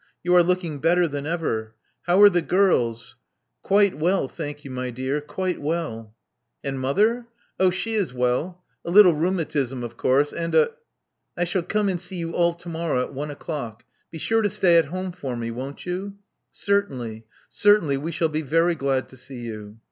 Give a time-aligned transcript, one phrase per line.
[0.23, 1.75] You are looking better than ever.
[2.07, 3.15] How are the girls?"
[3.61, 5.21] Quite well, thank you, my dear.
[5.21, 6.15] Quite well."
[6.63, 7.27] And mother?"
[7.59, 8.63] Oh, she is well.
[8.83, 10.71] A little rheumatism, of course; and— a"
[11.37, 13.83] •*I shall come and see you all to morrow, at one o'clock.
[14.09, 16.15] Be sure to stay at home for me, won't you?"
[16.51, 17.27] Certainly.
[17.49, 17.97] Certainly.
[17.97, 19.77] We shall be very glad to see you."